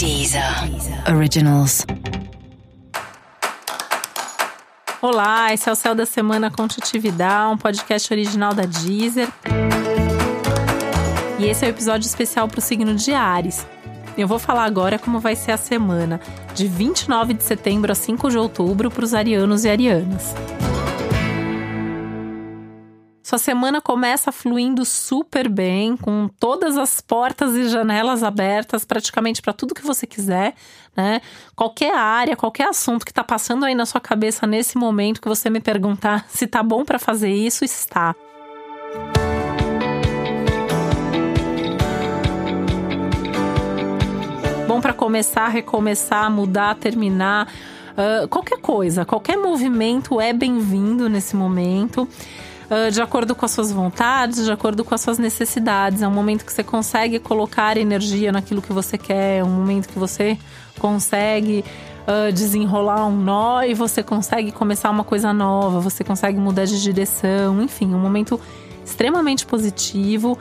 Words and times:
Deezer 0.00 0.42
Originals. 1.14 1.84
Olá, 5.02 5.52
esse 5.52 5.68
é 5.68 5.72
o 5.72 5.74
Céu 5.74 5.94
da 5.94 6.06
Semana 6.06 6.50
com 6.50 6.66
Titividade, 6.66 7.52
um 7.52 7.58
podcast 7.58 8.10
original 8.10 8.54
da 8.54 8.62
Deezer. 8.62 9.28
E 11.38 11.44
esse 11.44 11.66
é 11.66 11.68
o 11.68 11.70
um 11.70 11.74
episódio 11.74 12.06
especial 12.06 12.48
para 12.48 12.60
o 12.60 12.62
signo 12.62 12.94
de 12.94 13.12
Ares. 13.12 13.66
Eu 14.16 14.26
vou 14.26 14.38
falar 14.38 14.64
agora 14.64 14.98
como 14.98 15.20
vai 15.20 15.36
ser 15.36 15.52
a 15.52 15.58
semana 15.58 16.18
de 16.54 16.66
29 16.66 17.34
de 17.34 17.42
setembro 17.42 17.92
a 17.92 17.94
5 17.94 18.30
de 18.30 18.38
outubro 18.38 18.90
para 18.90 19.04
os 19.04 19.12
arianos 19.12 19.66
e 19.66 19.68
arianas. 19.68 20.34
Sua 23.30 23.38
semana 23.38 23.80
começa 23.80 24.32
fluindo 24.32 24.84
super 24.84 25.48
bem, 25.48 25.96
com 25.96 26.26
todas 26.40 26.76
as 26.76 27.00
portas 27.00 27.54
e 27.54 27.68
janelas 27.68 28.24
abertas, 28.24 28.84
praticamente 28.84 29.40
para 29.40 29.52
tudo 29.52 29.72
que 29.72 29.86
você 29.86 30.04
quiser, 30.04 30.52
né? 30.96 31.20
Qualquer 31.54 31.94
área, 31.94 32.34
qualquer 32.34 32.68
assunto 32.68 33.04
que 33.04 33.12
está 33.12 33.22
passando 33.22 33.64
aí 33.64 33.72
na 33.72 33.86
sua 33.86 34.00
cabeça 34.00 34.48
nesse 34.48 34.76
momento 34.76 35.20
que 35.20 35.28
você 35.28 35.48
me 35.48 35.60
perguntar 35.60 36.26
se 36.28 36.44
tá 36.44 36.60
bom 36.60 36.84
para 36.84 36.98
fazer 36.98 37.30
isso, 37.30 37.64
está. 37.64 38.16
Bom 44.66 44.80
para 44.80 44.92
começar, 44.92 45.46
recomeçar, 45.46 46.28
mudar, 46.32 46.74
terminar. 46.74 47.46
Uh, 47.92 48.26
qualquer 48.26 48.58
coisa, 48.58 49.04
qualquer 49.04 49.36
movimento 49.36 50.20
é 50.20 50.32
bem-vindo 50.32 51.08
nesse 51.08 51.36
momento. 51.36 52.08
Ah, 52.70 52.88
de 52.88 53.02
acordo 53.02 53.34
com 53.34 53.44
as 53.44 53.50
suas 53.50 53.72
vontades, 53.72 54.44
de 54.44 54.52
acordo 54.52 54.84
com 54.84 54.94
as 54.94 55.00
suas 55.00 55.18
necessidades. 55.18 56.02
É 56.02 56.06
um 56.06 56.12
momento 56.12 56.44
que 56.44 56.52
você 56.52 56.62
consegue 56.62 57.18
colocar 57.18 57.76
energia 57.76 58.30
naquilo 58.30 58.62
que 58.62 58.72
você 58.72 58.96
quer, 58.96 59.38
é 59.38 59.44
um 59.44 59.50
momento 59.50 59.88
que 59.88 59.98
você 59.98 60.38
consegue 60.78 61.64
uh, 62.06 62.32
desenrolar 62.32 63.04
um 63.06 63.16
nó 63.16 63.64
e 63.64 63.74
você 63.74 64.04
consegue 64.04 64.52
começar 64.52 64.88
uma 64.88 65.02
coisa 65.02 65.32
nova, 65.32 65.80
você 65.80 66.04
consegue 66.04 66.38
mudar 66.38 66.64
de 66.64 66.80
direção, 66.80 67.60
enfim, 67.60 67.92
um 67.92 67.98
momento 67.98 68.40
extremamente 68.84 69.44
positivo, 69.44 70.38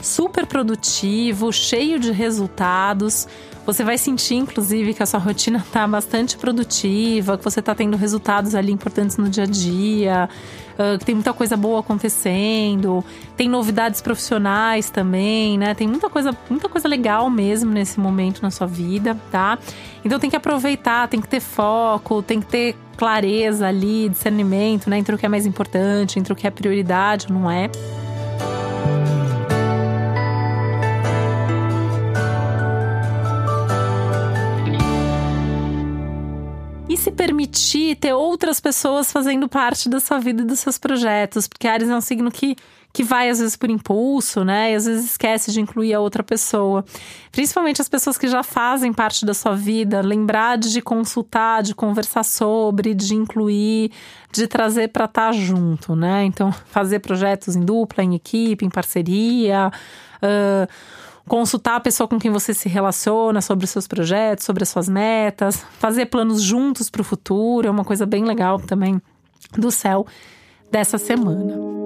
super 0.00 0.46
produtivo, 0.46 1.52
cheio 1.52 1.98
de 1.98 2.12
resultados. 2.12 3.26
Você 3.66 3.84
vai 3.84 3.98
sentir, 3.98 4.36
inclusive, 4.36 4.94
que 4.94 5.02
a 5.02 5.06
sua 5.06 5.20
rotina 5.20 5.58
está 5.58 5.86
bastante 5.86 6.38
produtiva, 6.38 7.36
que 7.36 7.44
você 7.44 7.60
está 7.60 7.74
tendo 7.74 7.96
resultados 7.96 8.54
ali 8.54 8.72
importantes 8.72 9.18
no 9.18 9.28
dia 9.28 9.44
a 9.44 9.46
dia, 9.46 10.28
que 10.98 11.04
tem 11.04 11.14
muita 11.14 11.34
coisa 11.34 11.54
boa 11.54 11.80
acontecendo, 11.80 13.04
tem 13.36 13.46
novidades 13.46 14.00
profissionais 14.00 14.88
também, 14.88 15.58
né? 15.58 15.74
Tem 15.74 15.86
muita 15.86 16.08
coisa, 16.08 16.34
muita 16.48 16.66
coisa 16.68 16.88
legal 16.88 17.28
mesmo 17.28 17.70
nesse 17.70 18.00
momento 18.00 18.40
na 18.40 18.50
sua 18.50 18.66
vida, 18.66 19.14
tá? 19.30 19.58
Então 20.02 20.18
tem 20.18 20.30
que 20.30 20.36
aproveitar, 20.36 21.06
tem 21.08 21.20
que 21.20 21.28
ter 21.28 21.40
foco, 21.40 22.22
tem 22.22 22.40
que 22.40 22.46
ter 22.46 22.76
clareza 22.96 23.66
ali, 23.66 24.08
discernimento, 24.08 24.88
né? 24.88 24.96
Entre 24.96 25.14
o 25.14 25.18
que 25.18 25.26
é 25.26 25.28
mais 25.28 25.44
importante, 25.44 26.18
entre 26.18 26.32
o 26.32 26.36
que 26.36 26.46
é 26.46 26.50
prioridade, 26.50 27.30
não 27.30 27.50
é? 27.50 27.68
Se 36.98 37.10
permitir 37.12 37.96
ter 37.96 38.12
outras 38.12 38.60
pessoas 38.60 39.12
fazendo 39.12 39.48
parte 39.48 39.88
da 39.88 40.00
sua 40.00 40.18
vida 40.18 40.42
e 40.42 40.44
dos 40.44 40.58
seus 40.58 40.78
projetos, 40.78 41.46
porque 41.46 41.68
Ares 41.68 41.88
é 41.88 41.96
um 41.96 42.00
signo 42.00 42.30
que 42.30 42.56
que 42.90 43.04
vai 43.04 43.28
às 43.28 43.38
vezes 43.38 43.54
por 43.54 43.70
impulso, 43.70 44.42
né? 44.44 44.72
E 44.72 44.74
às 44.74 44.86
vezes 44.86 45.04
esquece 45.04 45.52
de 45.52 45.60
incluir 45.60 45.92
a 45.94 46.00
outra 46.00 46.22
pessoa. 46.22 46.84
Principalmente 47.30 47.82
as 47.82 47.88
pessoas 47.88 48.16
que 48.16 48.26
já 48.26 48.42
fazem 48.42 48.92
parte 48.92 49.26
da 49.26 49.34
sua 49.34 49.54
vida, 49.54 50.00
lembrar 50.00 50.56
de 50.56 50.80
consultar, 50.80 51.62
de 51.62 51.74
conversar 51.74 52.24
sobre, 52.24 52.94
de 52.94 53.14
incluir, 53.14 53.92
de 54.32 54.48
trazer 54.48 54.88
para 54.88 55.04
estar 55.04 55.26
tá 55.26 55.32
junto, 55.32 55.94
né? 55.94 56.24
Então, 56.24 56.50
fazer 56.50 57.00
projetos 57.00 57.54
em 57.54 57.60
dupla, 57.60 58.02
em 58.02 58.14
equipe, 58.14 58.64
em 58.64 58.70
parceria. 58.70 59.70
Uh, 60.22 60.66
consultar 61.28 61.76
a 61.76 61.80
pessoa 61.80 62.08
com 62.08 62.18
quem 62.18 62.30
você 62.30 62.52
se 62.52 62.68
relaciona 62.68 63.40
sobre 63.40 63.64
os 63.64 63.70
seus 63.70 63.86
projetos, 63.86 64.44
sobre 64.44 64.62
as 64.62 64.68
suas 64.68 64.88
metas, 64.88 65.64
fazer 65.78 66.06
planos 66.06 66.42
juntos 66.42 66.90
para 66.90 67.02
o 67.02 67.04
futuro, 67.04 67.68
é 67.68 67.70
uma 67.70 67.84
coisa 67.84 68.06
bem 68.06 68.24
legal 68.24 68.58
também 68.58 69.00
do 69.56 69.70
céu 69.70 70.06
dessa 70.70 70.98
semana. 70.98 71.77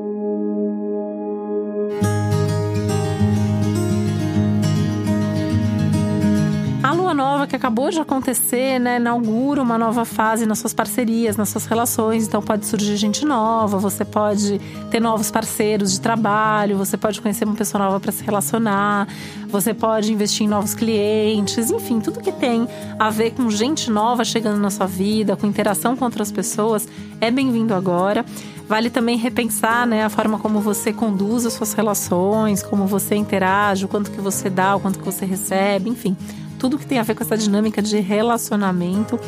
Que 7.46 7.56
acabou 7.56 7.90
de 7.90 8.00
acontecer, 8.00 8.78
né, 8.78 8.96
inaugura 8.96 9.62
uma 9.62 9.78
nova 9.78 10.04
fase 10.04 10.46
nas 10.46 10.58
suas 10.58 10.72
parcerias, 10.72 11.36
nas 11.36 11.48
suas 11.48 11.66
relações. 11.66 12.26
Então 12.26 12.42
pode 12.42 12.66
surgir 12.66 12.96
gente 12.96 13.24
nova, 13.24 13.78
você 13.78 14.04
pode 14.04 14.60
ter 14.90 15.00
novos 15.00 15.30
parceiros 15.30 15.92
de 15.92 16.00
trabalho, 16.00 16.76
você 16.76 16.96
pode 16.96 17.20
conhecer 17.20 17.44
uma 17.44 17.54
pessoa 17.54 17.84
nova 17.84 18.00
para 18.00 18.12
se 18.12 18.22
relacionar, 18.24 19.08
você 19.48 19.74
pode 19.74 20.12
investir 20.12 20.46
em 20.46 20.48
novos 20.48 20.74
clientes, 20.74 21.70
enfim, 21.70 22.00
tudo 22.00 22.20
que 22.20 22.32
tem 22.32 22.66
a 22.98 23.10
ver 23.10 23.32
com 23.32 23.50
gente 23.50 23.90
nova 23.90 24.24
chegando 24.24 24.58
na 24.58 24.70
sua 24.70 24.86
vida, 24.86 25.36
com 25.36 25.46
interação 25.46 25.96
com 25.96 26.04
outras 26.04 26.32
pessoas, 26.32 26.88
é 27.20 27.30
bem-vindo 27.30 27.74
agora. 27.74 28.24
Vale 28.68 28.88
também 28.88 29.18
repensar 29.18 29.86
né, 29.86 30.04
a 30.04 30.08
forma 30.08 30.38
como 30.38 30.60
você 30.60 30.92
conduz 30.92 31.44
as 31.44 31.52
suas 31.52 31.74
relações, 31.74 32.62
como 32.62 32.86
você 32.86 33.14
interage, 33.14 33.84
o 33.84 33.88
quanto 33.88 34.10
que 34.10 34.20
você 34.20 34.48
dá, 34.48 34.76
o 34.76 34.80
quanto 34.80 34.98
que 34.98 35.04
você 35.04 35.26
recebe, 35.26 35.90
enfim 35.90 36.16
tudo 36.62 36.78
que 36.78 36.86
tem 36.86 37.00
a 37.00 37.02
ver 37.02 37.16
com 37.16 37.24
essa 37.24 37.36
dinâmica 37.36 37.82
de 37.82 37.98
relacionamento 37.98 39.18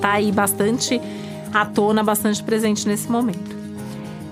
tá 0.00 0.14
aí 0.14 0.32
bastante 0.32 1.00
à 1.54 1.64
tona, 1.64 2.02
bastante 2.02 2.42
presente 2.42 2.88
nesse 2.88 3.08
momento. 3.08 3.56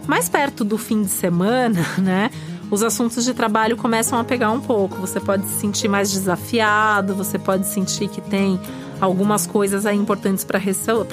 Mais 0.04 0.28
perto 0.28 0.64
do 0.64 0.76
fim 0.76 1.02
de 1.02 1.10
semana, 1.10 1.78
né? 1.96 2.28
Os 2.68 2.82
assuntos 2.82 3.24
de 3.24 3.34
trabalho 3.34 3.76
começam 3.76 4.18
a 4.18 4.24
pegar 4.24 4.50
um 4.50 4.58
pouco. 4.60 4.96
Você 4.96 5.20
pode 5.20 5.46
se 5.46 5.60
sentir 5.60 5.86
mais 5.86 6.10
desafiado, 6.10 7.14
você 7.14 7.38
pode 7.38 7.68
sentir 7.68 8.08
que 8.08 8.20
tem 8.20 8.58
algumas 9.00 9.46
coisas 9.46 9.86
aí 9.86 9.96
importantes 9.96 10.44
para 10.44 10.58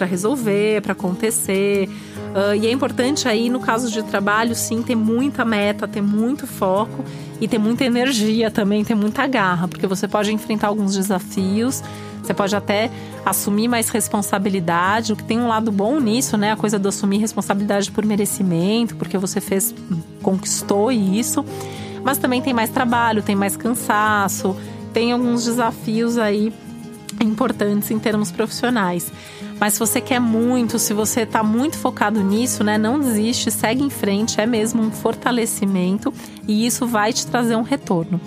resolver, 0.06 0.82
para 0.82 0.94
acontecer. 0.94 1.88
Uh, 2.36 2.56
e 2.56 2.68
é 2.68 2.72
importante 2.72 3.28
aí, 3.28 3.50
no 3.50 3.60
caso 3.60 3.92
de 3.92 4.04
trabalho, 4.04 4.54
sim, 4.54 4.84
ter 4.84 4.96
muita 4.96 5.44
meta, 5.44 5.88
ter 5.88 6.02
muito 6.02 6.46
foco 6.46 7.04
e 7.42 7.48
ter 7.48 7.58
muita 7.58 7.84
energia 7.84 8.52
também, 8.52 8.84
ter 8.84 8.96
muita 8.96 9.26
garra, 9.28 9.68
porque 9.68 9.88
você 9.88 10.08
pode 10.08 10.32
enfrentar 10.32 10.68
alguns 10.68 10.94
desafios, 10.94 11.84
você 12.22 12.34
pode 12.34 12.56
até 12.56 12.92
assumir 13.26 13.68
mais 13.68 13.90
responsabilidade, 13.90 15.14
o 15.14 15.16
que 15.16 15.24
tem 15.24 15.40
um 15.40 15.48
lado 15.48 15.72
bom 15.72 16.00
nisso, 16.00 16.38
né? 16.38 16.52
A 16.52 16.56
coisa 16.56 16.78
do 16.78 16.90
assumir 16.90 17.20
responsabilidade 17.20 17.90
por 17.92 18.06
merecimento, 18.06 18.96
porque 18.96 19.18
você 19.18 19.40
fez, 19.40 19.74
conquistou 20.22 20.92
isso. 20.92 21.44
Mas 22.04 22.18
também 22.18 22.42
tem 22.42 22.54
mais 22.54 22.70
trabalho, 22.70 23.22
tem 23.22 23.36
mais 23.36 23.56
cansaço, 23.56 24.56
tem 24.94 25.12
alguns 25.12 25.46
desafios 25.46 26.18
aí 26.18 26.54
importantes 27.24 27.92
em 27.92 28.00
termos 28.00 28.32
profissionais. 28.32 29.12
Mas 29.60 29.74
se 29.74 29.80
você 29.80 30.00
quer 30.00 30.20
muito, 30.20 30.78
se 30.78 30.94
você 30.94 31.22
está 31.22 31.42
muito 31.42 31.78
focado 31.78 32.22
nisso, 32.24 32.64
né, 32.64 32.78
não 32.78 33.00
desiste, 33.00 33.50
segue 33.50 33.84
em 33.84 33.90
frente, 33.90 34.40
é 34.40 34.46
mesmo 34.46 34.82
um 34.82 34.92
fortalecimento 34.92 36.14
e 36.48 36.66
isso 36.66 36.86
vai 36.86 37.12
te 37.12 37.26
trazer 37.26 37.56
um 37.56 37.64
retorno. 37.64 38.20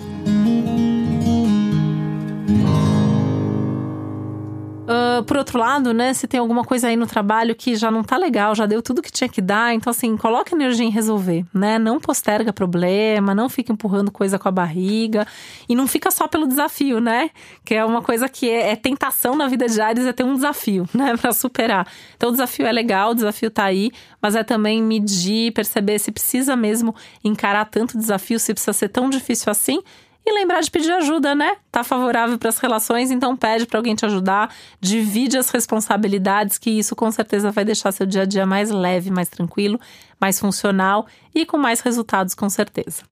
Uh, 4.91 5.23
por 5.23 5.37
outro 5.37 5.57
lado, 5.57 5.93
né, 5.93 6.13
se 6.13 6.27
tem 6.27 6.39
alguma 6.39 6.63
coisa 6.63 6.87
aí 6.87 6.95
no 6.95 7.07
trabalho 7.07 7.55
que 7.55 7.75
já 7.75 7.89
não 7.89 8.03
tá 8.03 8.17
legal, 8.17 8.53
já 8.53 8.65
deu 8.65 8.81
tudo 8.81 9.01
que 9.01 9.11
tinha 9.11 9.29
que 9.29 9.41
dar, 9.41 9.73
então 9.73 9.89
assim, 9.89 10.17
coloque 10.17 10.53
energia 10.53 10.85
em 10.85 10.89
resolver, 10.89 11.45
né? 11.53 11.79
Não 11.79 11.99
posterga 11.99 12.51
problema, 12.51 13.33
não 13.33 13.47
fica 13.47 13.71
empurrando 13.71 14.11
coisa 14.11 14.37
com 14.37 14.47
a 14.49 14.51
barriga 14.51 15.25
e 15.69 15.75
não 15.75 15.87
fica 15.87 16.11
só 16.11 16.27
pelo 16.27 16.45
desafio, 16.45 16.99
né? 16.99 17.29
Que 17.63 17.75
é 17.75 17.85
uma 17.85 18.01
coisa 18.01 18.27
que 18.27 18.49
é, 18.49 18.71
é 18.71 18.75
tentação 18.75 19.35
na 19.35 19.47
vida 19.47 19.65
de 19.67 19.79
Ares 19.79 20.05
é 20.05 20.11
ter 20.11 20.23
um 20.23 20.35
desafio, 20.35 20.85
né, 20.93 21.15
para 21.21 21.31
superar. 21.31 21.87
Então 22.17 22.29
o 22.29 22.31
desafio 22.31 22.65
é 22.65 22.71
legal, 22.71 23.11
o 23.11 23.15
desafio 23.15 23.49
tá 23.49 23.63
aí, 23.63 23.91
mas 24.21 24.35
é 24.35 24.43
também 24.43 24.83
medir, 24.83 25.53
perceber 25.53 25.99
se 25.99 26.11
precisa 26.11 26.55
mesmo 26.55 26.93
encarar 27.23 27.65
tanto 27.65 27.97
desafio, 27.97 28.39
se 28.39 28.53
precisa 28.53 28.73
ser 28.73 28.89
tão 28.89 29.09
difícil 29.09 29.51
assim 29.51 29.81
e 30.25 30.31
lembrar 30.33 30.61
de 30.61 30.69
pedir 30.69 30.91
ajuda, 30.91 31.33
né? 31.33 31.57
Tá 31.71 31.83
favorável 31.83 32.37
para 32.37 32.49
as 32.49 32.59
relações, 32.59 33.11
então 33.11 33.35
pede 33.35 33.65
para 33.65 33.79
alguém 33.79 33.95
te 33.95 34.05
ajudar, 34.05 34.53
divide 34.79 35.37
as 35.37 35.49
responsabilidades, 35.49 36.57
que 36.57 36.69
isso 36.69 36.95
com 36.95 37.09
certeza 37.11 37.51
vai 37.51 37.65
deixar 37.65 37.91
seu 37.91 38.05
dia 38.05 38.21
a 38.21 38.25
dia 38.25 38.45
mais 38.45 38.69
leve, 38.69 39.09
mais 39.09 39.29
tranquilo, 39.29 39.79
mais 40.19 40.39
funcional 40.39 41.07
e 41.33 41.45
com 41.45 41.57
mais 41.57 41.81
resultados, 41.81 42.35
com 42.35 42.49
certeza. 42.49 43.03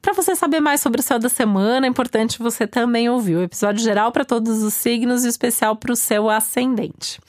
Para 0.00 0.14
você 0.14 0.36
saber 0.36 0.60
mais 0.60 0.80
sobre 0.80 1.00
o 1.00 1.02
céu 1.02 1.18
da 1.18 1.28
semana, 1.28 1.86
é 1.86 1.90
importante 1.90 2.38
você 2.38 2.66
também 2.66 3.08
ouvir 3.08 3.36
o 3.36 3.42
episódio 3.42 3.82
geral 3.82 4.12
para 4.12 4.24
todos 4.24 4.62
os 4.62 4.72
signos 4.72 5.24
e 5.24 5.26
o 5.26 5.30
especial 5.30 5.74
para 5.74 5.92
o 5.92 5.96
seu 5.96 6.30
ascendente. 6.30 7.20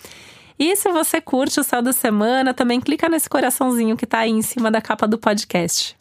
E 0.60 0.76
se 0.76 0.92
você 0.92 1.20
curte 1.20 1.60
o 1.60 1.64
céu 1.64 1.82
da 1.82 1.92
semana, 1.92 2.54
também 2.54 2.80
clica 2.80 3.10
nesse 3.10 3.30
coraçãozinho 3.30 3.98
que 3.98 4.06
está 4.06 4.20
aí 4.20 4.32
em 4.32 4.42
cima 4.42 4.72
da 4.72 4.82
capa 4.82 5.08
do 5.08 5.18
podcast. 5.18 5.96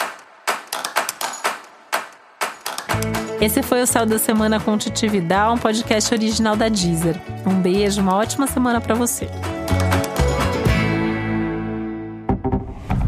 Esse 3.41 3.63
foi 3.63 3.83
o 3.83 3.87
Céu 3.87 4.07
da 4.07 4.19
Semana 4.19 4.59
com 4.59 4.79
Titi 4.79 5.07
Vidal, 5.09 5.55
um 5.55 5.59
podcast 5.59 6.13
original 6.15 6.57
da 6.57 6.69
Deezer. 6.69 7.21
Um 7.47 7.61
beijo, 7.61 8.01
uma 8.01 8.15
ótima 8.15 8.47
semana 8.47 8.81
para 8.81 8.95
você. 8.95 9.29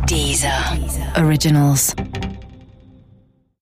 Deezer. 0.07 0.53
Originals. 1.19 1.95